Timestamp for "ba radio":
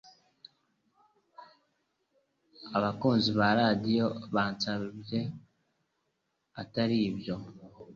3.39-4.05